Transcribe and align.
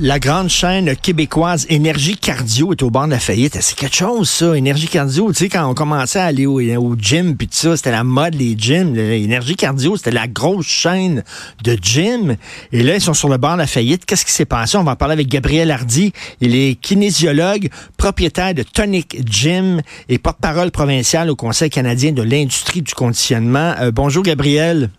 La 0.00 0.18
grande 0.18 0.48
chaîne 0.48 0.96
québécoise 0.96 1.66
Énergie 1.68 2.16
Cardio 2.16 2.72
est 2.72 2.82
au 2.82 2.90
bord 2.90 3.06
de 3.06 3.12
la 3.12 3.20
faillite. 3.20 3.58
C'est 3.60 3.76
quelque 3.76 3.94
chose, 3.94 4.28
ça, 4.28 4.56
Énergie 4.56 4.88
Cardio. 4.88 5.30
Tu 5.30 5.38
sais, 5.38 5.48
quand 5.48 5.70
on 5.70 5.74
commençait 5.74 6.18
à 6.18 6.24
aller 6.24 6.46
au, 6.46 6.96
gym, 6.98 7.36
puis 7.36 7.46
tout 7.46 7.54
ça, 7.54 7.76
c'était 7.76 7.92
la 7.92 8.02
mode, 8.02 8.34
les 8.34 8.56
gyms. 8.58 8.98
Énergie 8.98 9.54
Cardio, 9.54 9.96
c'était 9.96 10.10
la 10.10 10.26
grosse 10.26 10.66
chaîne 10.66 11.22
de 11.62 11.78
gym. 11.80 12.34
Et 12.72 12.82
là, 12.82 12.96
ils 12.96 13.00
sont 13.00 13.14
sur 13.14 13.28
le 13.28 13.36
bord 13.36 13.52
de 13.52 13.58
la 13.58 13.68
faillite. 13.68 14.04
Qu'est-ce 14.04 14.26
qui 14.26 14.32
s'est 14.32 14.46
passé? 14.46 14.76
On 14.76 14.82
va 14.82 14.92
en 14.92 14.96
parler 14.96 15.12
avec 15.12 15.28
Gabriel 15.28 15.70
Hardy. 15.70 16.12
Il 16.40 16.56
est 16.56 16.74
kinésiologue, 16.74 17.68
propriétaire 17.96 18.52
de 18.52 18.64
Tonic 18.64 19.16
Gym 19.24 19.80
et 20.08 20.18
porte-parole 20.18 20.72
provincial 20.72 21.30
au 21.30 21.36
Conseil 21.36 21.70
canadien 21.70 22.10
de 22.10 22.22
l'industrie 22.22 22.82
du 22.82 22.94
conditionnement. 22.94 23.74
Euh, 23.78 23.92
bonjour, 23.92 24.24
Gabriel. 24.24 24.90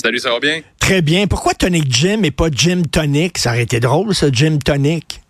Salut, 0.00 0.18
ça 0.18 0.30
va 0.30 0.40
bien? 0.40 0.60
Très 0.78 1.02
bien. 1.02 1.26
Pourquoi 1.26 1.54
Tonic 1.54 1.90
Gym 1.90 2.24
et 2.24 2.30
pas 2.30 2.48
Gym 2.50 2.86
Tonic? 2.86 3.38
Ça 3.38 3.50
aurait 3.50 3.62
été 3.62 3.80
drôle, 3.80 4.14
ça, 4.14 4.30
Gym 4.30 4.62
Tonic. 4.62 5.22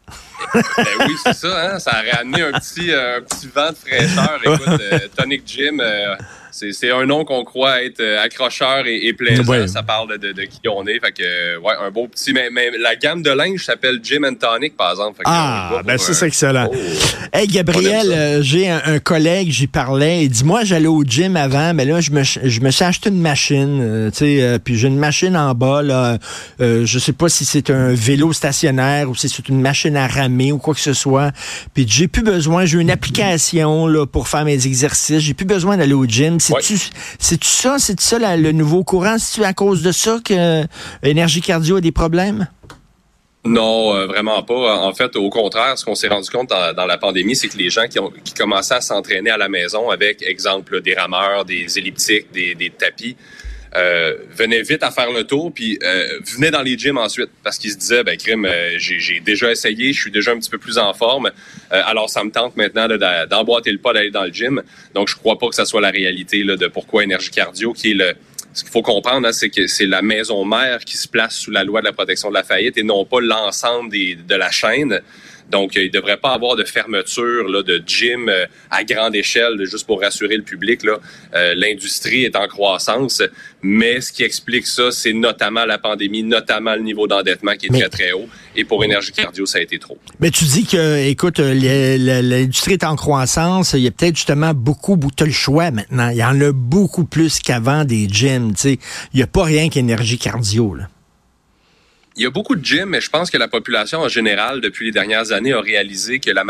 ben 0.54 0.62
oui, 1.06 1.14
c'est 1.24 1.34
ça. 1.34 1.74
Hein? 1.74 1.78
Ça 1.78 1.92
aurait 1.92 2.10
amené 2.10 2.42
un 2.42 2.52
petit, 2.52 2.90
euh, 2.90 3.18
un 3.18 3.22
petit 3.22 3.48
vent 3.54 3.70
de 3.70 3.76
fraîcheur. 3.76 4.40
Écoute, 4.44 4.80
euh, 4.80 4.98
Tonic 5.16 5.58
euh, 5.80 6.16
c'est 6.56 6.90
un 6.90 7.04
nom 7.04 7.24
qu'on 7.24 7.44
croit 7.44 7.82
être 7.82 8.00
euh, 8.00 8.22
accrocheur 8.22 8.86
et, 8.86 9.06
et 9.06 9.12
plaisant. 9.12 9.66
Ça 9.66 9.82
parle 9.82 10.18
de, 10.18 10.32
de, 10.32 10.42
qui 10.42 10.60
on 10.68 10.86
est. 10.86 10.98
Fait 11.00 11.12
que, 11.12 11.58
ouais, 11.58 11.74
un 11.84 11.90
beau 11.90 12.08
petit. 12.08 12.32
Mais, 12.32 12.48
mais 12.50 12.70
la 12.78 12.96
gamme 12.96 13.22
de 13.22 13.30
linge 13.30 13.64
s'appelle 13.64 14.00
Gym 14.02 14.24
and 14.24 14.34
Tonic, 14.34 14.76
par 14.76 14.90
exemple. 14.90 15.20
ah, 15.24 15.82
ben 15.84 15.98
ça, 15.98 16.14
c'est 16.14 16.26
excellent. 16.26 16.70
Oh. 16.72 16.76
hey, 17.32 17.46
Gabriel, 17.46 18.10
euh, 18.10 18.42
j'ai 18.42 18.70
un, 18.70 18.98
collègue, 18.98 19.50
j'y 19.50 19.66
parlais. 19.66 20.24
Il 20.24 20.30
dit 20.30 20.44
Moi, 20.44 20.64
j'allais 20.64 20.86
au 20.86 21.04
gym 21.04 21.36
avant, 21.36 21.74
mais 21.74 21.84
là, 21.84 22.00
je 22.00 22.10
me, 22.10 22.22
je 22.22 22.60
me 22.60 22.70
suis 22.70 22.84
acheté 22.84 23.10
une 23.10 23.20
machine. 23.20 23.80
Euh, 23.82 24.10
tu 24.10 24.18
sais, 24.18 24.58
puis 24.62 24.78
j'ai 24.78 24.88
une 24.88 24.98
machine 24.98 25.36
en 25.36 25.54
bas. 25.54 25.82
Là, 25.82 26.18
je 26.58 26.98
sais 26.98 27.12
pas 27.12 27.28
si 27.28 27.44
c'est 27.44 27.70
un 27.70 27.92
vélo 27.92 28.32
stationnaire 28.32 29.10
ou 29.10 29.14
si 29.14 29.28
c'est 29.28 29.48
une 29.48 29.60
machine 29.60 29.96
à 29.96 30.06
ramer 30.06 30.52
ou 30.52 30.58
quoi 30.58 30.74
que 30.74 30.80
ce 30.80 30.94
soit. 30.94 31.32
Puis 31.74 31.86
j'ai 31.88 32.08
plus 32.08 32.22
besoin. 32.22 32.64
J'ai 32.64 32.78
une 32.78 32.90
application 32.90 33.86
là, 33.86 34.06
pour 34.06 34.28
faire 34.28 34.44
mes 34.44 34.66
exercices. 34.66 35.20
J'ai 35.20 35.34
plus 35.34 35.46
besoin 35.46 35.76
d'aller 35.76 35.92
au 35.92 36.06
gym 36.06 36.40
c'est-tu 37.18 37.48
ça? 37.48 37.78
C'est 37.78 38.00
ça 38.00 38.36
le 38.36 38.52
nouveau 38.52 38.84
courant? 38.84 39.18
C'est-tu 39.18 39.44
à 39.44 39.52
cause 39.52 39.82
de 39.82 39.92
ça 39.92 40.18
que 40.24 40.64
Énergie 41.02 41.40
Cardio 41.40 41.76
a 41.76 41.80
des 41.80 41.92
problèmes? 41.92 42.48
Non, 43.46 43.94
euh, 43.94 44.06
vraiment 44.06 44.42
pas. 44.42 44.76
En 44.78 44.92
fait, 44.92 45.14
au 45.16 45.30
contraire, 45.30 45.78
ce 45.78 45.84
qu'on 45.84 45.94
s'est 45.94 46.08
rendu 46.08 46.28
compte 46.30 46.50
dans, 46.50 46.86
la 46.86 46.98
pandémie, 46.98 47.36
c'est 47.36 47.48
que 47.48 47.56
les 47.56 47.70
gens 47.70 47.86
qui, 47.86 47.98
ont, 47.98 48.12
qui 48.24 48.34
commençaient 48.34 48.74
à 48.74 48.80
s'entraîner 48.80 49.30
à 49.30 49.36
la 49.36 49.48
maison 49.48 49.88
avec, 49.88 50.22
exemple, 50.22 50.80
des 50.80 50.94
rameurs, 50.94 51.44
des 51.44 51.78
elliptiques, 51.78 52.32
des, 52.32 52.54
des 52.54 52.70
tapis, 52.70 53.16
euh, 53.76 54.14
venait 54.34 54.62
vite 54.62 54.82
à 54.82 54.90
faire 54.90 55.10
le 55.12 55.24
tour, 55.24 55.52
puis 55.52 55.78
euh, 55.82 56.18
venait 56.34 56.50
dans 56.50 56.62
les 56.62 56.78
gyms 56.78 56.98
ensuite 56.98 57.30
parce 57.42 57.58
qu'il 57.58 57.70
se 57.70 57.76
disait, 57.76 58.02
ben 58.02 58.16
crime, 58.16 58.46
euh, 58.46 58.78
j'ai 58.78 59.20
déjà 59.20 59.50
essayé, 59.50 59.92
je 59.92 60.00
suis 60.00 60.10
déjà 60.10 60.32
un 60.32 60.38
petit 60.38 60.50
peu 60.50 60.58
plus 60.58 60.78
en 60.78 60.94
forme, 60.94 61.26
euh, 61.72 61.82
alors 61.84 62.08
ça 62.08 62.24
me 62.24 62.30
tente 62.30 62.56
maintenant 62.56 62.88
d'emboîter 63.28 63.70
le 63.70 63.78
pas 63.78 63.92
d'aller 63.92 64.10
dans 64.10 64.24
le 64.24 64.32
gym. 64.32 64.62
Donc 64.94 65.08
je 65.08 65.16
crois 65.16 65.38
pas 65.38 65.48
que 65.48 65.54
ça 65.54 65.64
soit 65.64 65.80
la 65.80 65.90
réalité 65.90 66.42
là, 66.42 66.56
de 66.56 66.66
pourquoi 66.66 67.04
énergie 67.04 67.30
cardio, 67.30 67.72
qui 67.72 67.90
est 67.90 67.94
le 67.94 68.14
ce 68.56 68.62
qu'il 68.62 68.72
faut 68.72 68.80
comprendre, 68.80 69.28
hein, 69.28 69.32
c'est 69.32 69.50
que 69.50 69.66
c'est 69.66 69.84
la 69.84 70.00
maison 70.00 70.42
mère 70.46 70.78
qui 70.78 70.96
se 70.96 71.06
place 71.06 71.36
sous 71.36 71.50
la 71.50 71.62
loi 71.62 71.80
de 71.80 71.84
la 71.84 71.92
protection 71.92 72.30
de 72.30 72.34
la 72.34 72.42
faillite 72.42 72.78
et 72.78 72.82
non 72.82 73.04
pas 73.04 73.20
l'ensemble 73.20 73.90
de 73.90 74.34
la 74.34 74.50
chaîne. 74.50 75.02
Donc, 75.50 75.76
euh, 75.76 75.82
il 75.82 75.86
ne 75.86 75.92
devrait 75.92 76.16
pas 76.16 76.32
avoir 76.32 76.56
de 76.56 76.64
fermeture 76.64 77.48
là, 77.48 77.62
de 77.62 77.82
gym 77.86 78.28
euh, 78.28 78.46
à 78.70 78.84
grande 78.84 79.14
échelle, 79.14 79.64
juste 79.64 79.86
pour 79.86 80.00
rassurer 80.00 80.36
le 80.36 80.42
public. 80.42 80.80
Euh, 80.84 81.54
l'industrie 81.56 82.24
est 82.24 82.36
en 82.36 82.48
croissance, 82.48 83.22
mais 83.62 84.00
ce 84.00 84.12
qui 84.12 84.24
explique 84.24 84.66
ça, 84.66 84.90
c'est 84.90 85.12
notamment 85.12 85.64
la 85.64 85.78
pandémie, 85.78 86.22
notamment 86.22 86.74
le 86.74 86.82
niveau 86.82 87.06
d'endettement 87.06 87.54
qui 87.54 87.66
est 87.66 87.78
très, 87.78 87.88
très 87.88 88.12
haut. 88.12 88.28
Et 88.56 88.64
pour 88.64 88.82
Énergie 88.84 89.12
Cardio, 89.12 89.46
ça 89.46 89.58
a 89.58 89.60
été 89.60 89.78
trop. 89.78 89.98
Mais 90.20 90.30
tu 90.30 90.44
dis 90.44 90.66
que, 90.66 91.06
écoute, 91.06 91.38
l'industrie 91.38 92.74
est 92.74 92.84
en 92.84 92.96
croissance. 92.96 93.74
Il 93.74 93.80
y 93.80 93.88
a 93.88 93.90
peut-être 93.90 94.16
justement 94.16 94.52
beaucoup, 94.54 94.98
tu 95.16 95.22
as 95.22 95.26
le 95.26 95.32
choix 95.32 95.70
maintenant. 95.70 96.08
Il 96.08 96.16
y 96.16 96.24
en 96.24 96.40
a 96.40 96.52
beaucoup 96.52 97.04
plus 97.04 97.38
qu'avant 97.38 97.84
des 97.84 98.08
gyms. 98.08 98.54
Il 98.64 98.78
n'y 99.14 99.22
a 99.22 99.26
pas 99.26 99.44
rien 99.44 99.68
qu'Énergie 99.68 100.18
Cardio. 100.18 100.74
Là 100.74 100.88
il 102.16 102.22
y 102.22 102.26
a 102.26 102.30
beaucoup 102.30 102.56
de 102.56 102.64
gyms, 102.64 102.88
mais 102.88 103.02
je 103.02 103.10
pense 103.10 103.30
que 103.30 103.36
la 103.36 103.46
population 103.46 104.00
en 104.00 104.08
général, 104.08 104.62
depuis 104.62 104.86
les 104.86 104.92
dernières 104.92 105.32
années, 105.32 105.52
a 105.52 105.60
réalisé 105.60 106.18
que 106.18 106.30
la, 106.30 106.44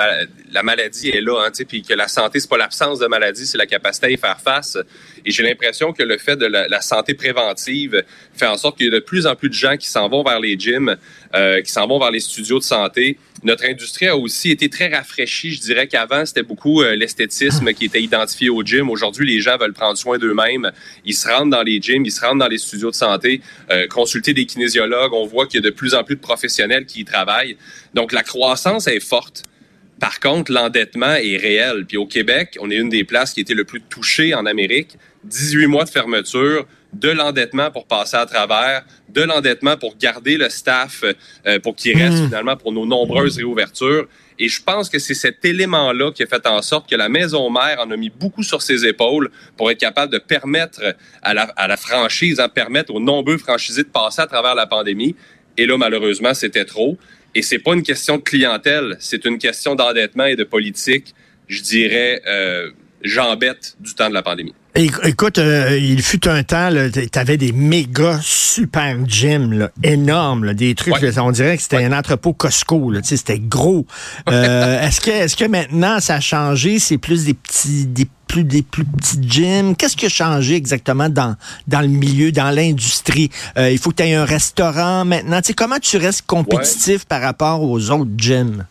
la 0.52 0.62
maladie 0.62 1.08
est 1.08 1.20
là, 1.20 1.44
hein, 1.44 1.64
puis 1.66 1.82
que 1.82 1.92
la 1.92 2.06
santé, 2.06 2.38
c'est 2.38 2.48
pas 2.48 2.56
l'absence 2.56 3.00
de 3.00 3.06
maladie, 3.06 3.46
c'est 3.46 3.58
la 3.58 3.66
capacité 3.66 4.06
à 4.06 4.10
y 4.10 4.16
faire 4.16 4.40
face. 4.40 4.78
Et 5.24 5.32
j'ai 5.32 5.42
l'impression 5.42 5.92
que 5.92 6.04
le 6.04 6.18
fait 6.18 6.36
de 6.36 6.46
la, 6.46 6.80
santé 6.80 7.14
préventive 7.14 8.04
fait 8.32 8.46
en 8.46 8.56
sorte 8.56 8.76
qu'il 8.76 8.86
y 8.86 8.88
a 8.90 8.92
de 8.92 9.00
plus 9.00 9.26
en 9.26 9.34
plus 9.34 9.48
de 9.48 9.54
gens 9.54 9.76
qui 9.76 9.88
s'en 9.88 10.08
vont 10.08 10.22
vers 10.22 10.38
les 10.38 10.56
gyms, 10.56 10.96
euh, 11.34 11.60
qui 11.62 11.72
s'en 11.72 11.88
vont 11.88 11.98
vers 11.98 12.12
les 12.12 12.20
studios 12.20 12.58
de 12.58 12.64
santé. 12.64 13.18
Notre 13.46 13.64
industrie 13.64 14.08
a 14.08 14.16
aussi 14.16 14.50
été 14.50 14.68
très 14.68 14.88
rafraîchie. 14.88 15.52
Je 15.52 15.60
dirais 15.60 15.86
qu'avant, 15.86 16.26
c'était 16.26 16.42
beaucoup 16.42 16.82
euh, 16.82 16.96
l'esthétisme 16.96 17.72
qui 17.74 17.84
était 17.84 18.02
identifié 18.02 18.50
au 18.50 18.64
gym. 18.64 18.90
Aujourd'hui, 18.90 19.24
les 19.24 19.40
gens 19.40 19.56
veulent 19.56 19.72
prendre 19.72 19.96
soin 19.96 20.18
d'eux-mêmes. 20.18 20.72
Ils 21.04 21.14
se 21.14 21.28
rendent 21.28 21.50
dans 21.50 21.62
les 21.62 21.80
gyms, 21.80 22.04
ils 22.04 22.10
se 22.10 22.26
rendent 22.26 22.40
dans 22.40 22.48
les 22.48 22.58
studios 22.58 22.90
de 22.90 22.96
santé, 22.96 23.40
euh, 23.70 23.86
consulter 23.86 24.34
des 24.34 24.46
kinésiologues. 24.46 25.12
On 25.12 25.26
voit 25.26 25.46
qu'il 25.46 25.62
y 25.62 25.64
a 25.64 25.70
de 25.70 25.72
plus 25.72 25.94
en 25.94 26.02
plus 26.02 26.16
de 26.16 26.20
professionnels 26.20 26.86
qui 26.86 27.02
y 27.02 27.04
travaillent. 27.04 27.56
Donc, 27.94 28.10
la 28.10 28.24
croissance 28.24 28.88
est 28.88 28.98
forte. 28.98 29.44
Par 30.00 30.18
contre, 30.18 30.50
l'endettement 30.50 31.14
est 31.14 31.36
réel. 31.36 31.84
Puis 31.86 31.98
au 31.98 32.06
Québec, 32.06 32.58
on 32.60 32.68
est 32.68 32.76
une 32.76 32.88
des 32.88 33.04
places 33.04 33.32
qui 33.32 33.42
été 33.42 33.54
le 33.54 33.62
plus 33.62 33.80
touchée 33.80 34.34
en 34.34 34.44
Amérique. 34.44 34.98
18 35.22 35.68
mois 35.68 35.84
de 35.84 35.90
fermeture, 35.90 36.66
de 36.92 37.10
l'endettement 37.10 37.70
pour 37.70 37.86
passer 37.86 38.16
à 38.16 38.26
travers, 38.26 38.84
de 39.08 39.22
l'endettement 39.22 39.76
pour 39.76 39.96
garder 39.96 40.36
le 40.36 40.48
staff, 40.48 41.04
euh, 41.46 41.58
pour 41.60 41.76
qu'il 41.76 41.96
reste 41.96 42.22
hmm. 42.22 42.26
finalement 42.26 42.56
pour 42.56 42.72
nos 42.72 42.86
nombreuses 42.86 43.36
réouvertures. 43.36 44.06
Et 44.38 44.48
je 44.48 44.62
pense 44.62 44.88
que 44.88 44.98
c'est 44.98 45.14
cet 45.14 45.44
élément-là 45.44 46.12
qui 46.12 46.22
a 46.22 46.26
fait 46.26 46.46
en 46.46 46.60
sorte 46.60 46.88
que 46.88 46.96
la 46.96 47.08
maison 47.08 47.50
mère 47.50 47.80
en 47.80 47.90
a 47.90 47.96
mis 47.96 48.10
beaucoup 48.10 48.42
sur 48.42 48.60
ses 48.60 48.84
épaules 48.84 49.30
pour 49.56 49.70
être 49.70 49.78
capable 49.78 50.12
de 50.12 50.18
permettre 50.18 50.80
à 51.22 51.32
la, 51.32 51.42
à 51.42 51.66
la 51.66 51.76
franchise, 51.76 52.38
hein, 52.38 52.48
permettre 52.48 52.94
aux 52.94 53.00
nombreux 53.00 53.38
franchisés 53.38 53.82
de 53.82 53.88
passer 53.88 54.20
à 54.20 54.26
travers 54.26 54.54
la 54.54 54.66
pandémie. 54.66 55.16
Et 55.56 55.64
là, 55.66 55.78
malheureusement, 55.78 56.34
c'était 56.34 56.66
trop. 56.66 56.98
Et 57.34 57.42
c'est 57.42 57.58
pas 57.58 57.74
une 57.74 57.82
question 57.82 58.16
de 58.16 58.22
clientèle, 58.22 58.96
c'est 58.98 59.24
une 59.24 59.38
question 59.38 59.74
d'endettement 59.74 60.24
et 60.24 60.36
de 60.36 60.44
politique, 60.44 61.14
je 61.48 61.62
dirais, 61.62 62.22
euh, 62.26 62.70
jambette 63.06 63.76
du 63.80 63.94
temps 63.94 64.08
de 64.08 64.14
la 64.14 64.22
pandémie. 64.22 64.54
Écoute, 64.74 65.38
euh, 65.38 65.78
il 65.78 66.02
fut 66.02 66.28
un 66.28 66.42
temps, 66.42 66.68
tu 66.92 67.18
avais 67.18 67.38
des 67.38 67.52
méga 67.52 68.20
super 68.22 68.94
gyms 69.06 69.70
énormes, 69.82 70.52
des 70.52 70.74
trucs, 70.74 70.94
on 71.16 71.30
dirait 71.30 71.56
que 71.56 71.62
c'était 71.62 71.82
un 71.82 71.96
entrepôt 71.96 72.34
Costco, 72.34 72.92
c'était 73.02 73.38
gros. 73.38 73.86
Euh, 74.28 74.80
est-ce 74.86 75.00
que 75.00 75.10
est-ce 75.10 75.34
que 75.34 75.46
maintenant 75.46 75.98
ça 76.00 76.16
a 76.16 76.20
changé, 76.20 76.78
c'est 76.78 76.98
plus 76.98 77.24
des 77.24 77.32
petits 77.32 77.86
des 77.86 78.06
plus 78.28 78.44
des 78.44 78.62
plus 78.62 78.84
petits 78.84 79.18
gyms? 79.22 79.74
Qu'est-ce 79.76 79.96
qui 79.96 80.06
a 80.06 80.10
changé 80.10 80.56
exactement 80.56 81.08
dans, 81.08 81.36
dans 81.66 81.80
le 81.80 81.88
milieu, 81.88 82.30
dans 82.30 82.50
l'industrie? 82.50 83.30
Euh, 83.56 83.70
il 83.70 83.78
faut 83.78 83.90
que 83.90 83.96
tu 83.96 84.02
aies 84.02 84.14
un 84.14 84.26
restaurant 84.26 85.06
maintenant. 85.06 85.40
sais, 85.42 85.54
comment 85.54 85.78
tu 85.78 85.96
restes 85.96 86.26
compétitif 86.26 87.06
par 87.06 87.22
rapport 87.22 87.62
aux 87.62 87.90
autres 87.90 88.10
gyms? 88.18 88.66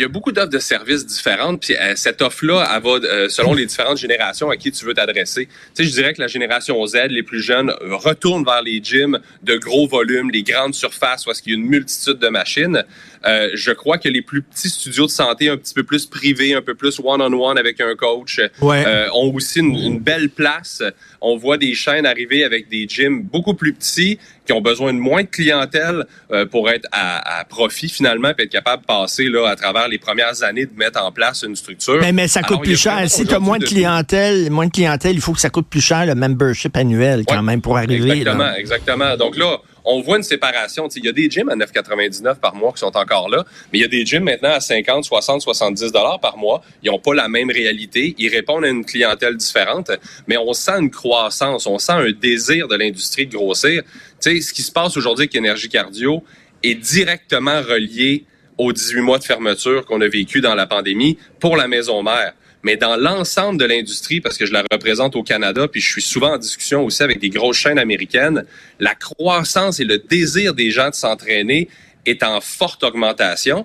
Il 0.00 0.04
y 0.04 0.06
a 0.06 0.08
beaucoup 0.08 0.32
d'offres 0.32 0.48
de 0.48 0.58
services 0.58 1.04
différentes, 1.04 1.60
puis 1.60 1.76
euh, 1.76 1.92
cette 1.94 2.22
offre-là, 2.22 2.66
elle 2.74 2.82
va 2.82 2.90
euh, 3.06 3.28
selon 3.28 3.52
les 3.52 3.66
différentes 3.66 3.98
générations 3.98 4.48
à 4.48 4.56
qui 4.56 4.72
tu 4.72 4.86
veux 4.86 4.94
t'adresser. 4.94 5.44
Tu 5.44 5.52
sais, 5.74 5.84
je 5.84 5.90
dirais 5.90 6.14
que 6.14 6.22
la 6.22 6.26
génération 6.26 6.86
Z, 6.86 7.08
les 7.10 7.22
plus 7.22 7.42
jeunes, 7.42 7.70
retournent 7.82 8.44
vers 8.44 8.62
les 8.62 8.82
gyms 8.82 9.20
de 9.42 9.56
gros 9.58 9.86
volumes, 9.86 10.30
les 10.30 10.42
grandes 10.42 10.72
surfaces, 10.72 11.24
parce 11.24 11.42
qu'il 11.42 11.52
y 11.52 11.54
a 11.54 11.58
une 11.58 11.66
multitude 11.66 12.18
de 12.18 12.28
machines. 12.28 12.82
Euh, 13.26 13.50
je 13.54 13.70
crois 13.72 13.98
que 13.98 14.08
les 14.08 14.22
plus 14.22 14.42
petits 14.42 14.68
studios 14.68 15.06
de 15.06 15.10
santé, 15.10 15.48
un 15.48 15.56
petit 15.56 15.74
peu 15.74 15.82
plus 15.82 16.06
privés, 16.06 16.54
un 16.54 16.62
peu 16.62 16.74
plus 16.74 16.98
one-on-one 17.02 17.58
avec 17.58 17.80
un 17.80 17.94
coach, 17.94 18.40
euh, 18.62 19.08
ont 19.14 19.34
aussi 19.34 19.60
une, 19.60 19.98
belle 19.98 20.30
place. 20.30 20.82
On 21.20 21.36
voit 21.36 21.58
des 21.58 21.74
chaînes 21.74 22.06
arriver 22.06 22.44
avec 22.44 22.68
des 22.68 22.86
gyms 22.88 23.22
beaucoup 23.22 23.54
plus 23.54 23.74
petits 23.74 24.18
qui 24.46 24.52
ont 24.52 24.62
besoin 24.62 24.94
de 24.94 24.98
moins 24.98 25.22
de 25.22 25.28
clientèle 25.28 26.06
euh, 26.32 26.46
pour 26.46 26.70
être 26.70 26.88
à, 26.92 27.44
profit 27.48 27.88
finalement, 27.88 28.32
puis 28.34 28.44
être 28.44 28.52
capable 28.52 28.82
de 28.82 28.86
passer 28.86 29.24
là, 29.24 29.48
à 29.48 29.56
travers 29.56 29.88
les 29.88 29.98
premières 29.98 30.42
années 30.42 30.66
de 30.66 30.76
mettre 30.76 31.02
en 31.04 31.12
place 31.12 31.42
une 31.42 31.56
structure. 31.56 32.00
Mais, 32.00 32.12
mais 32.12 32.28
ça 32.28 32.42
coûte 32.42 32.62
plus 32.62 32.80
cher. 32.80 33.02
Si 33.08 33.26
tu 33.26 33.34
as 33.34 33.38
moins 33.38 33.58
de 33.58 33.64
clientèle, 33.64 34.50
moins 34.50 34.66
de 34.66 34.72
clientèle, 34.72 35.14
il 35.14 35.20
faut 35.20 35.32
que 35.32 35.40
ça 35.40 35.50
coûte 35.50 35.66
plus 35.68 35.80
cher 35.80 36.06
le 36.06 36.14
membership 36.14 36.76
annuel 36.76 37.24
quand 37.26 37.42
même 37.42 37.60
pour 37.60 37.76
arriver. 37.76 38.10
Exactement, 38.10 38.54
exactement. 38.54 39.16
Donc 39.16 39.36
là, 39.36 39.58
on 39.90 40.00
voit 40.00 40.16
une 40.16 40.22
séparation. 40.22 40.88
Il 40.88 41.04
y 41.04 41.08
a 41.08 41.12
des 41.12 41.28
gyms 41.28 41.48
à 41.48 41.56
9,99 41.56 42.36
par 42.36 42.54
mois 42.54 42.72
qui 42.72 42.78
sont 42.78 42.96
encore 42.96 43.28
là, 43.28 43.44
mais 43.72 43.78
il 43.78 43.82
y 43.82 43.84
a 43.84 43.88
des 43.88 44.06
gyms 44.06 44.24
maintenant 44.24 44.52
à 44.52 44.60
50, 44.60 45.04
60, 45.04 45.42
70 45.42 45.92
dollars 45.92 46.20
par 46.20 46.36
mois. 46.36 46.62
Ils 46.82 46.90
n'ont 46.90 46.98
pas 46.98 47.14
la 47.14 47.28
même 47.28 47.50
réalité. 47.50 48.14
Ils 48.18 48.28
répondent 48.28 48.64
à 48.64 48.68
une 48.68 48.84
clientèle 48.84 49.36
différente, 49.36 49.90
mais 50.26 50.36
on 50.36 50.52
sent 50.52 50.78
une 50.80 50.90
croissance, 50.90 51.66
on 51.66 51.78
sent 51.78 51.92
un 51.92 52.10
désir 52.12 52.68
de 52.68 52.76
l'industrie 52.76 53.26
de 53.26 53.32
grossir. 53.32 53.82
ce 54.20 54.52
qui 54.52 54.62
se 54.62 54.72
passe 54.72 54.96
aujourd'hui 54.96 55.24
avec 55.24 55.34
Énergie 55.34 55.68
Cardio 55.68 56.22
est 56.62 56.74
directement 56.74 57.60
relié 57.62 58.24
aux 58.58 58.72
18 58.72 59.00
mois 59.00 59.18
de 59.18 59.24
fermeture 59.24 59.86
qu'on 59.86 60.00
a 60.02 60.08
vécu 60.08 60.40
dans 60.40 60.54
la 60.54 60.66
pandémie 60.66 61.18
pour 61.38 61.56
la 61.56 61.66
maison 61.66 62.02
mère. 62.02 62.34
Mais 62.62 62.76
dans 62.76 62.96
l'ensemble 62.96 63.58
de 63.58 63.64
l'industrie, 63.64 64.20
parce 64.20 64.36
que 64.36 64.44
je 64.44 64.52
la 64.52 64.62
représente 64.70 65.16
au 65.16 65.22
Canada, 65.22 65.66
puis 65.66 65.80
je 65.80 65.88
suis 65.88 66.02
souvent 66.02 66.34
en 66.34 66.38
discussion 66.38 66.84
aussi 66.84 67.02
avec 67.02 67.18
des 67.18 67.30
grosses 67.30 67.56
chaînes 67.56 67.78
américaines, 67.78 68.44
la 68.78 68.94
croissance 68.94 69.80
et 69.80 69.84
le 69.84 69.98
désir 69.98 70.54
des 70.54 70.70
gens 70.70 70.90
de 70.90 70.94
s'entraîner 70.94 71.68
est 72.04 72.22
en 72.22 72.40
forte 72.40 72.84
augmentation. 72.84 73.64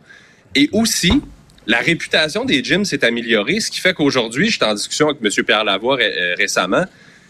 Et 0.55 0.69
aussi, 0.71 1.21
la 1.67 1.79
réputation 1.79 2.45
des 2.45 2.63
gyms 2.63 2.85
s'est 2.85 3.03
améliorée, 3.03 3.59
ce 3.59 3.69
qui 3.69 3.81
fait 3.81 3.93
qu'aujourd'hui, 3.93 4.49
j'étais 4.49 4.65
en 4.65 4.75
discussion 4.75 5.09
avec 5.09 5.21
M. 5.21 5.43
Pierre 5.43 5.63
Lavoie 5.63 5.99
euh, 5.99 6.35
récemment, 6.37 6.85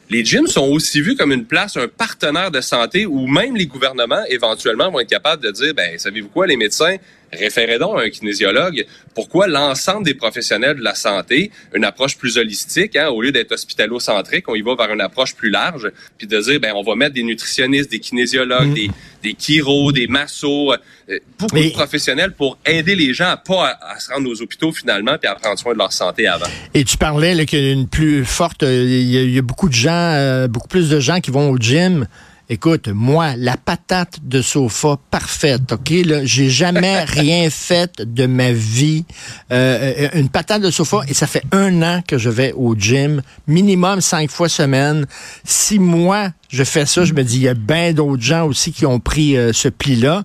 les 0.10 0.24
gyms 0.24 0.48
sont 0.48 0.68
aussi 0.68 1.02
vus 1.02 1.16
comme 1.16 1.32
une 1.32 1.46
place, 1.46 1.78
un 1.78 1.88
partenaire 1.88 2.52
de 2.52 2.62
santé 2.62 3.08
où 3.08 3.26
même 3.26 3.56
les 3.56 3.66
gouvernements 3.66 4.24
éventuellement 4.30 4.92
vont 4.92 5.00
être 5.00 5.10
capables 5.10 5.42
de 5.42 5.50
dire, 5.50 5.74
ben 5.74 5.98
savez-vous 5.98 6.30
quoi, 6.30 6.46
les 6.46 6.58
médecins, 6.58 6.98
référez 7.34 7.80
donc 7.80 7.98
à 7.98 8.04
un 8.04 8.10
kinésiologue. 8.10 8.86
Pourquoi 9.14 9.48
l'ensemble 9.48 10.06
des 10.06 10.14
professionnels 10.14 10.78
de 10.78 10.84
la 10.84 10.96
santé, 10.96 11.52
une 11.74 11.86
approche 11.86 12.18
plus 12.18 12.38
holistique, 12.38 12.96
hein, 12.96 13.08
au 13.10 13.22
lieu 13.22 13.32
d'être 13.32 13.52
hospitalo-centrique, 13.52 14.48
on 14.50 14.56
y 14.56 14.62
va 14.62 14.76
vers 14.76 14.94
une 14.94 15.02
approche 15.02 15.36
plus 15.36 15.50
large, 15.50 15.92
puis 16.18 16.28
de 16.28 16.40
dire, 16.40 16.60
ben 16.60 16.74
on 16.76 16.84
va 16.84 16.96
mettre 16.96 17.14
des 17.14 17.24
nutritionnistes, 17.24 17.92
des 17.92 18.00
kinésiologues, 18.00 18.70
mm. 18.70 18.74
des, 18.74 18.90
des 19.24 19.34
chiros, 19.34 19.92
des 19.92 20.08
massos, 20.08 20.74
euh, 21.10 21.20
beaucoup 21.38 21.56
de 21.56 21.70
professionnels 21.70 22.34
pour 22.34 22.58
aider 22.66 22.96
les 22.96 23.14
gens 23.14 23.30
à 23.30 23.38
pas 23.38 23.78
à, 23.82 24.00
se 24.00 24.12
rendre 24.12 24.30
aux 24.30 24.42
hôpitaux 24.42 24.72
finalement, 24.72 25.18
puis 25.20 25.30
à 25.30 25.36
prendre 25.36 25.58
soin 25.60 25.74
de 25.74 25.78
leur 25.78 25.94
santé 25.94 26.28
avant. 26.28 26.48
Et 26.74 26.84
tu 26.84 26.98
parlais 26.98 27.46
qu'il 27.46 27.60
y 27.60 27.70
a 27.70 27.72
une 27.72 27.88
plus 27.88 28.26
forte, 28.26 28.64
euh, 28.64 28.86
il 28.88 29.32
y, 29.32 29.38
a, 29.38 29.42
beaucoup 29.42 29.70
de 29.70 29.74
gens, 29.74 29.92
euh, 29.92 30.48
beaucoup 30.48 30.68
plus 30.68 30.90
de 30.90 31.00
gens 31.00 31.20
qui 31.20 31.32
vont 31.32 31.50
au 31.50 31.58
gym 31.58 32.08
Écoute, 32.48 32.90
moi, 32.90 33.36
la 33.38 33.58
patate 33.58 34.20
de 34.24 34.44
sofa 34.44 34.98
parfaite, 35.10 35.72
OK? 35.72 35.90
Là, 36.06 36.24
j'ai 36.26 36.50
jamais 36.50 37.04
rien 37.06 37.50
fait 37.50 38.02
de 38.02 38.28
ma 38.28 38.52
vie. 38.52 39.04
Euh, 39.52 39.94
euh, 39.98 40.10
une 40.14 40.30
patate 40.30 40.62
de 40.62 40.70
sofa, 40.70 41.00
et 41.08 41.16
ça 41.16 41.26
fait 41.26 41.44
un 41.52 41.82
an 41.82 42.04
que 42.08 42.20
je 42.20 42.30
vais 42.30 42.54
au 42.54 42.76
gym, 42.76 43.24
minimum 43.48 44.00
cinq 44.00 44.30
fois 44.30 44.48
semaine. 44.48 45.08
Si 45.44 45.80
moi, 45.80 46.30
je 46.50 46.64
fais 46.64 46.86
ça, 46.86 47.04
je 47.04 47.14
me 47.14 47.24
dis, 47.24 47.38
il 47.38 47.44
y 47.44 47.48
a 47.48 47.56
bien 47.56 47.94
d'autres 47.94 48.22
gens 48.22 48.46
aussi 48.46 48.72
qui 48.72 48.86
ont 48.86 49.00
pris 49.00 49.36
euh, 49.36 49.52
ce 49.52 49.68
pli-là. 49.68 50.24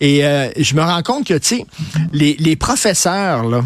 Et 0.00 0.20
je 0.58 0.74
me 0.74 0.82
rends 0.82 1.02
compte 1.02 1.26
que, 1.26 1.34
tu 1.34 1.56
sais, 1.56 1.66
les, 2.12 2.36
les 2.38 2.56
professeurs, 2.56 3.44
là, 3.44 3.62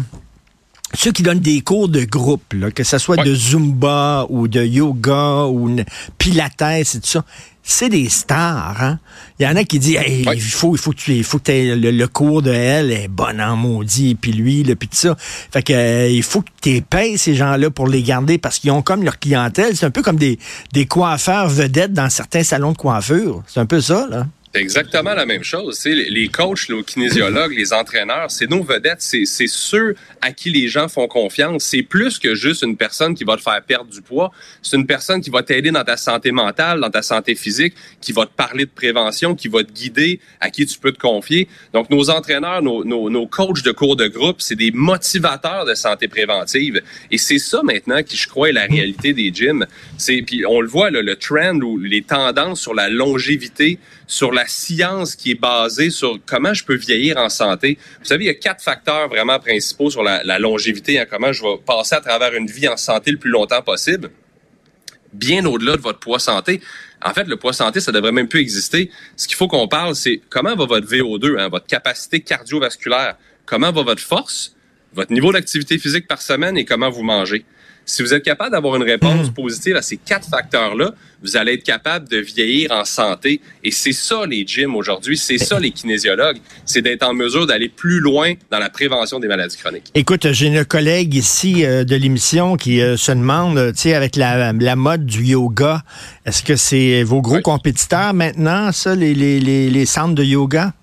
ceux 0.93 1.11
qui 1.11 1.23
donnent 1.23 1.39
des 1.39 1.61
cours 1.61 1.89
de 1.89 2.05
groupe, 2.05 2.53
là, 2.53 2.71
que 2.71 2.83
ce 2.83 2.97
soit 2.97 3.17
de 3.17 3.35
Zumba 3.35 4.25
ou 4.29 4.47
de 4.47 4.63
yoga 4.63 5.45
ou 5.45 5.75
Pilates 6.17 6.61
et 6.61 6.83
tout 6.85 6.99
ça, 7.03 7.25
c'est 7.69 7.89
des 7.89 8.07
stars. 8.07 8.81
Hein? 8.81 8.99
Il 9.39 9.45
y 9.45 9.47
en 9.47 9.55
a 9.57 9.63
qui 9.65 9.77
disent 9.77 9.99
il 10.07 10.41
faut 10.41 10.73
il 10.73 10.79
faut 10.79 10.91
que 10.91 10.97
tu 10.97 11.15
il 11.15 11.23
faut 11.23 11.37
que 11.37 11.51
aies 11.51 11.75
le, 11.75 12.07
cours 12.07 12.41
de 12.41 12.51
elle 12.51 12.91
est 12.91 13.07
bon 13.09 13.39
en 13.41 13.57
maudit 13.57 14.15
puis 14.15 14.31
lui 14.31 14.63
le 14.63 14.75
puis 14.75 14.87
tout 14.87 14.95
ça. 14.95 15.15
Fait 15.19 15.61
que 15.61 15.73
euh, 15.73 16.09
il 16.09 16.23
faut 16.23 16.41
que 16.41 16.49
tu 16.61 16.81
payes 16.81 17.17
ces 17.17 17.35
gens-là 17.35 17.69
pour 17.69 17.87
les 17.87 18.01
garder 18.03 18.37
parce 18.37 18.59
qu'ils 18.59 18.71
ont 18.71 18.81
comme 18.81 19.03
leur 19.03 19.19
clientèle, 19.19 19.75
c'est 19.75 19.85
un 19.85 19.91
peu 19.91 20.01
comme 20.01 20.15
des 20.15 20.39
des 20.71 20.85
coiffeurs 20.85 21.49
vedettes 21.49 21.93
dans 21.93 22.09
certains 22.09 22.43
salons 22.43 22.71
de 22.71 22.77
coiffure. 22.77 23.43
C'est 23.47 23.59
un 23.59 23.65
peu 23.65 23.81
ça 23.81 24.07
là. 24.09 24.25
C'est 24.57 24.63
exactement 24.63 25.13
la 25.13 25.27
même 25.27 25.43
chose. 25.43 25.85
les 25.85 26.29
coachs, 26.29 26.67
les 26.69 26.83
kinésiologues, 26.83 27.55
les 27.55 27.73
entraîneurs, 27.73 28.31
c'est 28.31 28.49
nos 28.49 28.63
vedettes, 28.63 29.01
c'est 29.01 29.25
ceux 29.25 29.93
à 30.19 30.31
qui 30.31 30.49
les 30.49 30.67
gens 30.67 30.87
font 30.87 31.07
confiance. 31.07 31.63
C'est 31.65 31.83
plus 31.83 32.17
que 32.17 32.33
juste 32.33 32.63
une 32.63 32.75
personne 32.75 33.13
qui 33.13 33.23
va 33.23 33.37
te 33.37 33.43
faire 33.43 33.61
perdre 33.61 33.91
du 33.91 34.01
poids. 34.01 34.31
C'est 34.63 34.75
une 34.75 34.87
personne 34.87 35.21
qui 35.21 35.29
va 35.29 35.43
t'aider 35.43 35.69
dans 35.69 35.83
ta 35.83 35.95
santé 35.95 36.31
mentale, 36.31 36.81
dans 36.81 36.89
ta 36.89 37.03
santé 37.03 37.35
physique, 37.35 37.75
qui 38.01 38.13
va 38.13 38.25
te 38.25 38.31
parler 38.31 38.65
de 38.65 38.71
prévention, 38.71 39.35
qui 39.35 39.47
va 39.47 39.63
te 39.63 39.71
guider, 39.71 40.19
à 40.41 40.49
qui 40.49 40.65
tu 40.65 40.79
peux 40.79 40.91
te 40.91 40.97
confier. 40.97 41.47
Donc, 41.71 41.91
nos 41.91 42.09
entraîneurs, 42.09 42.63
nos, 42.63 42.83
nos, 42.83 43.27
coachs 43.27 43.61
de 43.61 43.71
cours 43.71 43.95
de 43.95 44.07
groupe, 44.07 44.41
c'est 44.41 44.55
des 44.55 44.71
motivateurs 44.71 45.65
de 45.65 45.75
santé 45.75 46.07
préventive. 46.07 46.81
Et 47.11 47.19
c'est 47.19 47.37
ça 47.37 47.61
maintenant 47.63 48.01
qui, 48.01 48.17
je 48.17 48.27
crois, 48.27 48.49
est 48.49 48.53
la 48.53 48.65
réalité 48.65 49.13
des 49.13 49.31
gyms. 49.31 49.67
Puis 50.25 50.45
on 50.47 50.61
le 50.61 50.67
voit, 50.67 50.89
le 50.89 51.15
trend 51.15 51.61
ou 51.61 51.77
les 51.77 52.01
tendances 52.01 52.61
sur 52.61 52.73
la 52.73 52.89
longévité, 52.89 53.77
sur 54.07 54.31
la 54.31 54.47
science 54.47 55.15
qui 55.15 55.31
est 55.31 55.39
basée 55.39 55.89
sur 55.89 56.17
comment 56.25 56.53
je 56.53 56.63
peux 56.63 56.75
vieillir 56.75 57.17
en 57.17 57.29
santé. 57.29 57.77
Vous 57.99 58.05
savez, 58.05 58.23
il 58.23 58.27
y 58.27 58.31
a 58.31 58.35
quatre 58.35 58.63
facteurs 58.63 59.09
vraiment 59.09 59.37
principaux 59.37 59.91
sur 59.91 60.01
la, 60.01 60.39
longévité, 60.39 60.99
hein, 60.99 61.05
comment 61.09 61.33
je 61.33 61.43
vais 61.43 61.57
passer 61.65 61.95
à 61.95 62.01
travers 62.01 62.33
une 62.33 62.47
vie 62.47 62.67
en 62.67 62.77
santé 62.77 63.11
le 63.11 63.17
plus 63.17 63.29
longtemps 63.29 63.61
possible, 63.61 64.09
bien 65.13 65.45
au-delà 65.45 65.75
de 65.75 65.81
votre 65.81 65.99
poids 65.99 66.19
santé. 66.19 66.61
En 67.03 67.13
fait, 67.13 67.25
le 67.25 67.35
poids 67.35 67.53
santé, 67.53 67.79
ça 67.79 67.91
devrait 67.91 68.13
même 68.13 68.27
plus 68.27 68.39
exister. 68.39 68.89
Ce 69.17 69.27
qu'il 69.27 69.35
faut 69.35 69.47
qu'on 69.47 69.67
parle, 69.67 69.95
c'est 69.95 70.21
comment 70.29 70.55
va 70.55 70.65
votre 70.65 70.87
VO2, 70.87 71.39
hein, 71.39 71.49
votre 71.49 71.67
capacité 71.67 72.21
cardiovasculaire, 72.21 73.17
comment 73.45 73.71
va 73.71 73.83
votre 73.83 74.01
force, 74.01 74.55
votre 74.93 75.11
niveau 75.11 75.31
d'activité 75.31 75.77
physique 75.77 76.07
par 76.07 76.21
semaine 76.21 76.57
et 76.57 76.65
comment 76.65 76.89
vous 76.89 77.03
mangez? 77.03 77.45
Si 77.89 78.03
vous 78.03 78.13
êtes 78.13 78.23
capable 78.23 78.51
d'avoir 78.51 78.75
une 78.75 78.83
réponse 78.83 79.29
hmm. 79.29 79.33
positive 79.33 79.75
à 79.77 79.81
ces 79.81 79.95
quatre 79.95 80.27
facteurs-là, 80.27 80.91
vous 81.23 81.37
allez 81.37 81.53
être 81.53 81.63
capable 81.63 82.09
de 82.09 82.17
vieillir 82.17 82.71
en 82.73 82.83
santé. 82.83 83.39
Et 83.63 83.71
c'est 83.71 83.93
ça 83.93 84.25
les 84.25 84.45
gyms 84.45 84.75
aujourd'hui, 84.75 85.17
c'est 85.17 85.37
ça 85.37 85.57
les 85.57 85.71
kinésiologues, 85.71 86.37
c'est 86.65 86.81
d'être 86.81 87.03
en 87.03 87.13
mesure 87.13 87.47
d'aller 87.47 87.69
plus 87.69 88.01
loin 88.01 88.33
dans 88.51 88.59
la 88.59 88.69
prévention 88.69 89.19
des 89.19 89.29
maladies 89.29 89.55
chroniques. 89.55 89.89
Écoute, 89.95 90.31
j'ai 90.33 90.47
une 90.47 90.65
collègue 90.65 91.15
ici 91.15 91.65
euh, 91.65 91.85
de 91.85 91.95
l'émission 91.95 92.57
qui 92.57 92.81
euh, 92.81 92.97
se 92.97 93.13
demande, 93.13 93.71
tu 93.73 93.83
sais, 93.83 93.93
avec 93.93 94.17
la, 94.17 94.53
mode 94.75 95.05
du 95.05 95.23
yoga, 95.23 95.81
est-ce 96.25 96.43
que 96.43 96.57
c'est 96.57 97.03
vos 97.03 97.21
gros 97.21 97.39
compétiteurs 97.39 98.13
maintenant, 98.13 98.73
ça, 98.73 98.95
les, 98.95 99.15
les, 99.15 99.39
les 99.39 99.85
centres 99.85 100.13
de 100.13 100.23
yoga? 100.23 100.73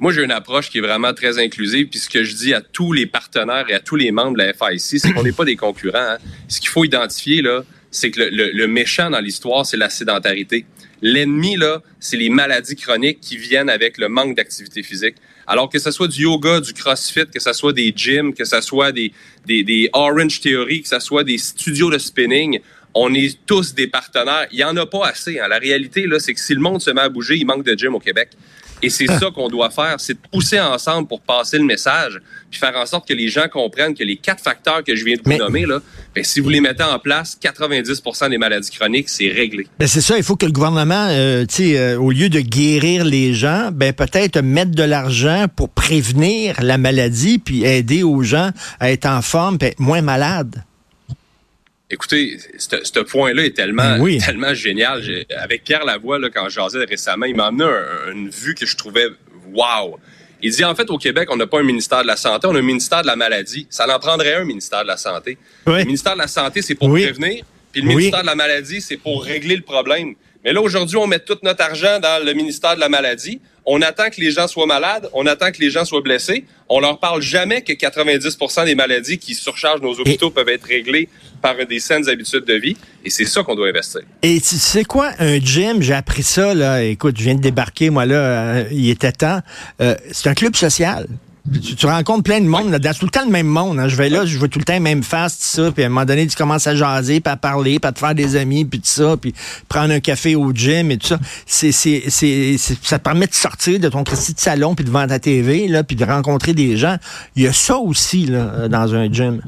Moi, 0.00 0.12
j'ai 0.12 0.22
une 0.22 0.30
approche 0.30 0.70
qui 0.70 0.78
est 0.78 0.82
vraiment 0.82 1.12
très 1.12 1.38
inclusive. 1.38 1.88
Puis 1.88 1.98
ce 1.98 2.08
que 2.08 2.22
je 2.22 2.34
dis 2.34 2.54
à 2.54 2.60
tous 2.60 2.92
les 2.92 3.06
partenaires 3.06 3.68
et 3.68 3.74
à 3.74 3.80
tous 3.80 3.96
les 3.96 4.12
membres 4.12 4.36
de 4.36 4.42
la 4.42 4.52
FIC, 4.52 5.00
c'est 5.00 5.12
qu'on 5.12 5.24
n'est 5.24 5.32
pas 5.32 5.44
des 5.44 5.56
concurrents. 5.56 5.98
Hein. 5.98 6.18
Ce 6.46 6.60
qu'il 6.60 6.70
faut 6.70 6.84
identifier, 6.84 7.42
là, 7.42 7.64
c'est 7.90 8.10
que 8.10 8.20
le, 8.20 8.66
méchant 8.66 9.10
dans 9.10 9.20
l'histoire, 9.20 9.66
c'est 9.66 9.76
la 9.76 9.90
sédentarité. 9.90 10.66
L'ennemi, 11.02 11.56
là, 11.56 11.82
c'est 11.98 12.16
les 12.16 12.28
maladies 12.28 12.76
chroniques 12.76 13.20
qui 13.20 13.36
viennent 13.36 13.70
avec 13.70 13.98
le 13.98 14.08
manque 14.08 14.36
d'activité 14.36 14.82
physique. 14.82 15.16
Alors 15.46 15.68
que 15.68 15.78
ce 15.78 15.90
soit 15.90 16.08
du 16.08 16.22
yoga, 16.22 16.60
du 16.60 16.72
crossfit, 16.74 17.26
que 17.32 17.40
ce 17.40 17.52
soit 17.52 17.72
des 17.72 17.92
gyms, 17.94 18.34
que 18.34 18.44
ce 18.44 18.60
soit 18.60 18.92
des, 18.92 19.10
Orange 19.92 20.40
Theory, 20.40 20.82
que 20.82 20.88
ce 20.88 21.00
soit 21.00 21.24
des 21.24 21.38
studios 21.38 21.90
de 21.90 21.98
spinning, 21.98 22.60
on 22.94 23.14
est 23.14 23.38
tous 23.46 23.74
des 23.74 23.86
partenaires. 23.86 24.46
Il 24.52 24.56
n'y 24.56 24.64
en 24.64 24.76
a 24.76 24.86
pas 24.86 25.06
assez. 25.06 25.40
Hein. 25.40 25.48
La 25.48 25.58
réalité, 25.58 26.06
là, 26.06 26.18
c'est 26.18 26.34
que 26.34 26.40
si 26.40 26.54
le 26.54 26.60
monde 26.60 26.80
se 26.80 26.90
met 26.90 27.00
à 27.00 27.08
bouger, 27.08 27.36
il 27.36 27.46
manque 27.46 27.64
de 27.64 27.76
gym 27.76 27.94
au 27.94 28.00
Québec. 28.00 28.30
Et 28.82 28.90
c'est 28.90 29.06
ça 29.06 29.30
qu'on 29.34 29.48
doit 29.48 29.70
faire, 29.70 29.96
c'est 29.98 30.14
de 30.14 30.20
pousser 30.30 30.60
ensemble 30.60 31.08
pour 31.08 31.20
passer 31.20 31.58
le 31.58 31.64
message, 31.64 32.20
puis 32.50 32.58
faire 32.58 32.76
en 32.76 32.86
sorte 32.86 33.08
que 33.08 33.14
les 33.14 33.28
gens 33.28 33.48
comprennent 33.52 33.94
que 33.94 34.04
les 34.04 34.16
quatre 34.16 34.42
facteurs 34.42 34.84
que 34.84 34.94
je 34.94 35.04
viens 35.04 35.16
de 35.16 35.22
vous 35.24 35.36
nommer, 35.36 35.66
là, 35.66 35.80
ben, 36.14 36.24
si 36.24 36.40
vous 36.40 36.48
les 36.48 36.60
mettez 36.60 36.84
en 36.84 36.98
place, 36.98 37.36
90% 37.42 38.30
des 38.30 38.38
maladies 38.38 38.70
chroniques, 38.70 39.08
c'est 39.08 39.28
réglé. 39.28 39.66
Ben 39.78 39.86
c'est 39.86 40.00
ça, 40.00 40.16
il 40.16 40.22
faut 40.22 40.36
que 40.36 40.46
le 40.46 40.52
gouvernement, 40.52 41.08
euh, 41.10 41.44
euh, 41.60 41.96
au 41.98 42.10
lieu 42.10 42.28
de 42.28 42.40
guérir 42.40 43.04
les 43.04 43.34
gens, 43.34 43.70
ben 43.72 43.92
peut-être 43.92 44.40
mettre 44.40 44.72
de 44.72 44.82
l'argent 44.82 45.46
pour 45.54 45.70
prévenir 45.70 46.56
la 46.62 46.78
maladie, 46.78 47.38
puis 47.38 47.64
aider 47.64 48.02
aux 48.02 48.22
gens 48.22 48.50
à 48.80 48.90
être 48.90 49.06
en 49.06 49.22
forme, 49.22 49.58
puis 49.58 49.68
être 49.68 49.80
moins 49.80 50.02
malades. 50.02 50.64
Écoutez, 51.90 52.38
ce 52.58 53.00
point-là 53.00 53.44
est 53.46 53.56
tellement, 53.56 53.98
ben 53.98 54.18
tellement 54.18 54.52
génial. 54.52 55.02
Avec 55.38 55.64
Pierre 55.64 55.84
Lavoie, 55.86 56.18
là, 56.18 56.28
quand 56.28 56.48
jasais 56.48 56.84
récemment, 56.84 57.24
il 57.24 57.34
m'a 57.34 57.46
amené 57.46 57.64
une 58.12 58.28
vue 58.28 58.54
que 58.54 58.66
je 58.66 58.76
trouvais 58.76 59.06
wow. 59.54 59.98
Il 60.42 60.52
dit 60.52 60.64
en 60.64 60.74
fait 60.74 60.88
au 60.90 60.98
Québec, 60.98 61.28
on 61.32 61.36
n'a 61.36 61.46
pas 61.46 61.60
un 61.60 61.64
ministère 61.64 62.02
de 62.02 62.06
la 62.06 62.16
santé, 62.16 62.46
on 62.46 62.54
a 62.54 62.58
un 62.58 62.62
ministère 62.62 63.02
de 63.02 63.06
la 63.06 63.16
maladie. 63.16 63.66
Ça 63.70 63.92
en 63.92 63.98
prendrait 63.98 64.34
un 64.34 64.44
ministère 64.44 64.82
de 64.82 64.88
la 64.88 64.96
santé. 64.96 65.38
Le 65.66 65.84
ministère 65.84 66.12
de 66.12 66.18
la 66.18 66.28
santé, 66.28 66.62
c'est 66.62 66.74
pour 66.74 66.90
prévenir, 66.90 67.44
puis 67.72 67.80
le 67.80 67.88
ministère 67.88 68.20
de 68.20 68.26
la 68.26 68.34
maladie, 68.34 68.80
c'est 68.80 68.98
pour 68.98 69.24
régler 69.24 69.56
le 69.56 69.62
problème. 69.62 70.14
Mais 70.44 70.52
là 70.52 70.60
aujourd'hui, 70.60 70.96
on 70.96 71.06
met 71.06 71.18
tout 71.18 71.38
notre 71.42 71.62
argent 71.62 71.98
dans 72.00 72.24
le 72.24 72.32
ministère 72.32 72.74
de 72.74 72.80
la 72.80 72.88
maladie 72.88 73.40
on 73.70 73.82
attend 73.82 74.08
que 74.08 74.18
les 74.18 74.30
gens 74.30 74.48
soient 74.48 74.66
malades, 74.66 75.10
on 75.12 75.26
attend 75.26 75.52
que 75.52 75.60
les 75.60 75.70
gens 75.70 75.84
soient 75.84 76.00
blessés. 76.00 76.46
On 76.70 76.80
leur 76.80 76.98
parle 76.98 77.20
jamais 77.20 77.60
que 77.60 77.74
90% 77.74 78.64
des 78.64 78.74
maladies 78.74 79.18
qui 79.18 79.34
surchargent 79.34 79.82
nos 79.82 79.92
hôpitaux 80.00 80.30
peuvent 80.30 80.48
être 80.48 80.64
réglées 80.64 81.10
par 81.42 81.54
des 81.68 81.78
saines 81.78 82.08
habitudes 82.08 82.46
de 82.46 82.54
vie. 82.54 82.78
Et 83.04 83.10
c'est 83.10 83.26
ça 83.26 83.42
qu'on 83.42 83.54
doit 83.54 83.68
investir. 83.68 84.00
Et 84.22 84.40
tu 84.40 84.56
sais 84.56 84.84
quoi, 84.84 85.12
un 85.18 85.38
gym, 85.38 85.82
j'ai 85.82 85.92
appris 85.92 86.22
ça, 86.22 86.54
là. 86.54 86.82
Écoute, 86.82 87.18
je 87.18 87.24
viens 87.24 87.34
de 87.34 87.42
débarquer, 87.42 87.90
moi, 87.90 88.06
là, 88.06 88.16
euh, 88.16 88.64
il 88.72 88.88
était 88.88 89.12
temps. 89.12 89.40
Euh, 89.82 89.94
c'est 90.12 90.30
un 90.30 90.34
club 90.34 90.56
social. 90.56 91.06
Tu, 91.76 91.86
rencontres 91.86 92.22
plein 92.22 92.40
de 92.40 92.46
monde, 92.46 92.70
là, 92.70 92.78
tout 92.78 93.04
le 93.06 93.10
temps 93.10 93.24
le 93.24 93.30
même 93.30 93.46
monde. 93.46 93.78
Hein. 93.78 93.88
Je 93.88 93.96
vais 93.96 94.08
là, 94.08 94.24
je 94.24 94.38
vois 94.38 94.48
tout 94.48 94.58
le 94.58 94.64
temps 94.64 94.78
même 94.80 95.02
face, 95.02 95.38
tout 95.38 95.62
ça, 95.62 95.72
puis 95.72 95.82
à 95.82 95.86
un 95.86 95.88
moment 95.88 96.04
donné, 96.04 96.26
tu 96.26 96.36
commences 96.36 96.66
à 96.66 96.74
jaser, 96.74 97.20
puis 97.20 97.32
à 97.32 97.36
parler, 97.36 97.78
puis 97.78 97.88
à 97.88 97.92
te 97.92 97.98
faire 97.98 98.14
des 98.14 98.36
amis, 98.36 98.64
puis 98.64 98.80
tout 98.80 98.86
ça, 98.86 99.16
puis 99.16 99.34
prendre 99.68 99.92
un 99.92 100.00
café 100.00 100.34
au 100.34 100.52
gym 100.52 100.90
et 100.90 100.98
tout 100.98 101.08
ça. 101.08 101.18
C'est, 101.46 101.72
c'est, 101.72 102.04
c'est, 102.08 102.56
ça 102.82 102.98
te 102.98 103.04
permet 103.04 103.26
de 103.26 103.34
sortir 103.34 103.80
de 103.80 103.88
ton 103.88 104.04
petit 104.04 104.34
de 104.34 104.40
salon, 104.40 104.74
puis 104.74 104.84
devant 104.84 105.06
ta 105.06 105.18
TV, 105.18 105.68
là, 105.68 105.84
puis 105.84 105.96
de 105.96 106.04
rencontrer 106.04 106.52
des 106.52 106.76
gens. 106.76 106.96
Il 107.36 107.42
y 107.42 107.46
a 107.46 107.52
ça 107.52 107.78
aussi 107.78 108.26
là, 108.26 108.68
dans 108.68 108.94
un 108.94 109.10
gym. 109.12 109.40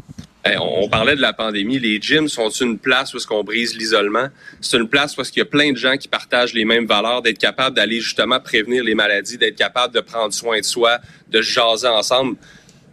On, 0.47 0.89
parlait 0.89 1.17
de 1.17 1.21
la 1.21 1.33
pandémie. 1.33 1.79
Les 1.79 2.01
gyms 2.01 2.29
sont 2.29 2.49
une 2.49 2.79
place 2.79 3.13
où 3.13 3.19
est-ce 3.19 3.27
qu'on 3.27 3.45
brise 3.45 3.77
l'isolement. 3.77 4.29
C'est 4.61 4.79
une 4.79 4.89
place 4.89 5.17
où 5.17 5.21
est-ce 5.21 5.33
qu'il 5.33 5.41
y 5.41 5.43
a 5.43 5.47
plein 5.47 5.73
de 5.73 5.77
gens 5.77 5.97
qui 5.97 6.09
partagent 6.09 6.55
les 6.55 6.65
mêmes 6.65 6.87
valeurs, 6.87 7.23
d'être 7.23 7.39
capable 7.39 7.77
d'aller 7.77 8.01
justement 8.01 8.41
prévenir 8.41 8.83
les 8.83 8.95
maladies, 8.95 9.39
d'être 9.39 9.57
capable 9.57 9.95
de 9.95 10.01
prendre 10.01 10.33
soin 10.33 10.59
de 10.59 10.65
soi, 10.65 10.99
de 11.29 11.43
jaser 11.43 11.89
ensemble. 11.89 12.37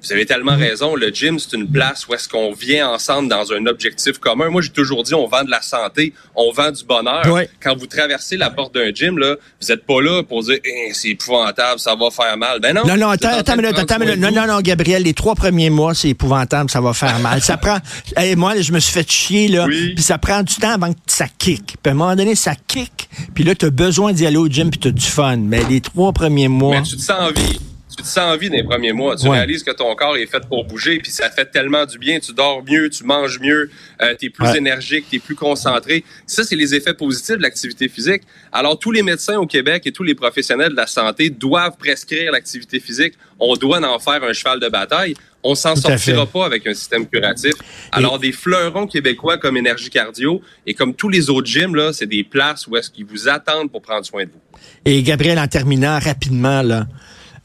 Vous 0.03 0.13
avez 0.13 0.25
tellement 0.25 0.55
raison. 0.55 0.95
Le 0.95 1.09
gym, 1.09 1.39
c'est 1.39 1.55
une 1.55 1.69
place 1.69 2.07
où 2.07 2.13
est-ce 2.13 2.29
qu'on 2.29 2.53
vient 2.53 2.89
ensemble 2.89 3.29
dans 3.29 3.51
un 3.51 3.65
objectif 3.65 4.19
commun. 4.19 4.49
Moi, 4.49 4.61
j'ai 4.61 4.69
toujours 4.69 5.03
dit, 5.03 5.13
on 5.13 5.27
vend 5.27 5.43
de 5.43 5.49
la 5.49 5.61
santé, 5.61 6.13
on 6.35 6.51
vend 6.51 6.71
du 6.71 6.83
bonheur. 6.83 7.23
Quand 7.61 7.75
vous 7.75 7.87
traversez 7.87 8.37
la 8.37 8.49
porte 8.49 8.73
d'un 8.73 8.93
gym, 8.93 9.17
là, 9.17 9.35
vous 9.61 9.71
êtes 9.71 9.85
pas 9.85 10.01
là 10.01 10.23
pour 10.23 10.43
dire, 10.43 10.59
eh, 10.63 10.93
c'est 10.93 11.09
épouvantable, 11.09 11.79
ça 11.79 11.95
va 11.95 12.09
faire 12.11 12.37
mal. 12.37 12.59
Ben 12.59 12.73
non. 12.75 12.85
Non, 12.85 12.95
non, 12.95 13.09
attends, 13.09 13.29
attends, 13.29 13.57
attends, 13.57 13.99
non, 14.17 14.31
non, 14.31 14.47
non, 14.47 14.61
Gabriel, 14.61 15.03
les 15.03 15.13
trois 15.13 15.35
premiers 15.35 15.69
mois, 15.69 15.93
c'est 15.93 16.09
épouvantable, 16.09 16.69
ça 16.69 16.79
va 16.79 16.93
faire 16.93 17.19
mal. 17.19 17.41
ça 17.41 17.57
prend, 17.57 17.79
hey, 18.17 18.35
moi, 18.35 18.59
je 18.61 18.71
me 18.71 18.79
suis 18.79 18.93
fait 18.93 19.09
chier, 19.09 19.47
là, 19.47 19.65
puis 19.65 20.01
ça 20.01 20.17
prend 20.17 20.43
du 20.43 20.55
temps 20.55 20.71
avant 20.73 20.93
que 20.93 20.99
ça 21.07 21.25
kick. 21.27 21.75
Puis 21.81 21.89
à 21.89 21.91
un 21.91 21.93
moment 21.95 22.15
donné, 22.15 22.35
ça 22.35 22.53
kick, 22.55 23.09
puis 23.33 23.43
là, 23.43 23.55
tu 23.55 23.65
as 23.65 23.69
besoin 23.71 24.13
d'y 24.13 24.25
aller 24.25 24.37
au 24.37 24.47
gym, 24.47 24.69
puis 24.69 24.79
tu 24.79 24.87
as 24.89 24.91
du 24.91 25.05
fun. 25.05 25.37
Mais 25.37 25.63
les 25.69 25.81
trois 25.81 26.13
premiers 26.13 26.47
mois. 26.47 26.77
Mais 26.77 26.83
tu 26.83 26.97
te 26.97 27.01
sens 27.01 27.19
en 27.19 27.31
vie 27.31 27.59
tu 27.97 28.03
te 28.03 28.07
sens 28.07 28.35
envie 28.35 28.49
dans 28.49 28.55
les 28.55 28.63
premiers 28.63 28.93
mois. 28.93 29.15
Tu 29.15 29.27
réalises 29.27 29.63
que 29.63 29.71
ton 29.71 29.93
corps 29.95 30.17
est 30.17 30.27
fait 30.27 30.45
pour 30.47 30.65
bouger, 30.65 30.99
puis 30.99 31.11
ça 31.11 31.31
fait 31.31 31.45
tellement 31.45 31.85
du 31.85 31.97
bien. 31.97 32.19
Tu 32.19 32.31
dors 32.31 32.63
mieux, 32.63 32.89
tu 32.89 33.03
manges 33.03 33.39
mieux, 33.39 33.71
euh, 34.01 34.13
tu 34.17 34.27
es 34.27 34.29
plus 34.29 34.55
énergique, 34.55 35.05
tu 35.09 35.15
es 35.15 35.19
plus 35.19 35.35
concentré. 35.35 36.03
Ça, 36.27 36.43
c'est 36.43 36.55
les 36.55 36.75
effets 36.75 36.93
positifs 36.93 37.37
de 37.37 37.41
l'activité 37.41 37.89
physique. 37.89 38.21
Alors, 38.51 38.77
tous 38.77 38.91
les 38.91 39.01
médecins 39.01 39.37
au 39.37 39.47
Québec 39.47 39.83
et 39.87 39.91
tous 39.91 40.03
les 40.03 40.13
professionnels 40.13 40.71
de 40.71 40.75
la 40.75 40.85
santé 40.85 41.31
doivent 41.31 41.75
prescrire 41.77 42.31
l'activité 42.31 42.79
physique. 42.79 43.15
On 43.39 43.55
doit 43.55 43.83
en 43.83 43.99
faire 43.99 44.23
un 44.23 44.33
cheval 44.33 44.59
de 44.59 44.69
bataille. 44.69 45.15
On 45.43 45.55
s'en 45.55 45.75
sortira 45.75 46.25
pas 46.25 46.45
avec 46.45 46.67
un 46.67 46.73
système 46.73 47.07
curatif. 47.07 47.53
Alors, 47.91 48.19
des 48.19 48.31
fleurons 48.31 48.85
québécois 48.85 49.37
comme 49.37 49.57
Énergie 49.57 49.89
Cardio 49.89 50.41
et 50.65 50.73
comme 50.73 50.93
tous 50.93 51.09
les 51.09 51.29
autres 51.29 51.47
gyms, 51.47 51.75
là, 51.75 51.93
c'est 51.93 52.05
des 52.05 52.23
places 52.23 52.67
où 52.67 52.75
est-ce 52.75 52.91
qu'ils 52.91 53.05
vous 53.05 53.27
attendent 53.27 53.71
pour 53.71 53.81
prendre 53.81 54.05
soin 54.05 54.25
de 54.25 54.29
vous. 54.29 54.41
Et 54.85 55.01
Gabriel, 55.03 55.39
en 55.39 55.47
terminant 55.47 55.99
rapidement, 55.99 56.61
là, 56.61 56.87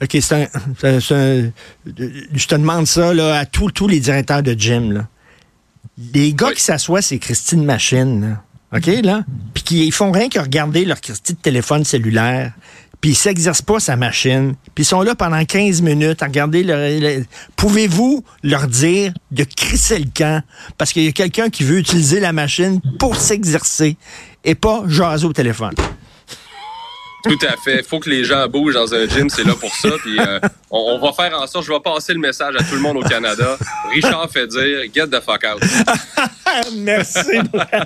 OK, 0.02 0.16
c'est 0.20 0.34
un, 0.34 0.48
Je 2.34 2.46
te 2.46 2.54
demande 2.54 2.86
ça 2.86 3.14
là, 3.14 3.38
à 3.38 3.46
tous 3.46 3.70
tous 3.70 3.86
les 3.86 4.00
directeurs 4.00 4.42
de 4.42 4.52
gym. 4.52 4.92
Là. 4.92 5.08
Les 6.14 6.32
gars 6.34 6.52
qui 6.52 6.62
s'assoient, 6.62 7.02
c'est 7.02 7.18
Christine 7.18 7.64
Machine. 7.64 8.38
OK, 8.74 8.86
là? 8.86 9.24
Puis 9.54 9.62
qui 9.62 9.86
ils 9.86 9.92
font 9.92 10.10
rien 10.10 10.28
que 10.28 10.40
regarder 10.40 10.84
leur 10.84 11.00
Christine 11.00 11.36
de 11.36 11.40
téléphone 11.40 11.84
cellulaire. 11.84 12.52
Puis 13.00 13.10
ils 13.10 13.16
s'exercent 13.16 13.62
pas 13.62 13.80
sa 13.80 13.96
machine. 13.96 14.54
Puis 14.74 14.84
ils 14.84 14.86
sont 14.86 15.02
là 15.02 15.14
pendant 15.14 15.44
15 15.44 15.82
minutes 15.82 16.22
à 16.22 16.26
regarder 16.26 16.62
leur... 16.62 16.88
Pouvez-vous 17.56 18.24
leur 18.44 18.68
dire 18.68 19.12
de 19.32 19.44
crisser 19.44 19.98
le 19.98 20.08
camp? 20.14 20.42
Parce 20.78 20.92
qu'il 20.92 21.04
y 21.04 21.08
a 21.08 21.12
quelqu'un 21.12 21.50
qui 21.50 21.64
veut 21.64 21.78
utiliser 21.78 22.20
la 22.20 22.32
machine 22.32 22.80
pour 23.00 23.16
s'exercer 23.16 23.96
et 24.44 24.54
pas 24.54 24.84
jaser 24.86 25.26
au 25.26 25.32
téléphone. 25.32 25.74
Tout 27.22 27.38
à 27.46 27.56
fait. 27.56 27.78
Il 27.78 27.84
faut 27.84 28.00
que 28.00 28.10
les 28.10 28.24
gens 28.24 28.46
bougent 28.48 28.74
dans 28.74 28.94
un 28.94 29.06
gym, 29.06 29.28
c'est 29.30 29.44
là 29.44 29.54
pour 29.54 29.74
ça. 29.74 29.90
Puis 30.02 30.18
euh, 30.18 30.40
on, 30.70 30.98
va 30.98 31.12
faire 31.12 31.40
en 31.40 31.46
sorte, 31.46 31.66
je 31.66 31.72
vais 31.72 31.80
passer 31.80 32.12
le 32.12 32.18
message 32.18 32.54
à 32.58 32.64
tout 32.64 32.74
le 32.74 32.80
monde 32.80 32.96
au 32.96 33.02
Canada. 33.02 33.56
Richard 33.92 34.28
fait 34.30 34.46
dire, 34.46 34.82
get 34.92 35.06
the 35.06 35.20
fuck 35.20 35.44
out. 35.44 35.62
Merci. 36.76 37.38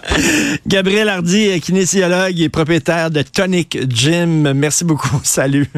Gabriel 0.67 1.09
Hardy, 1.09 1.61
kinésiologue 1.61 2.41
et 2.41 2.49
propriétaire 2.49 3.11
de 3.11 3.23
Tonic 3.23 3.79
Gym. 3.89 4.53
Merci 4.53 4.85
beaucoup. 4.85 5.21
Salut. 5.23 5.71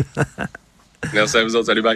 Merci 1.12 1.36
à 1.36 1.44
vous 1.44 1.56
autres. 1.56 1.66
Salut, 1.66 1.82
bye. 1.82 1.86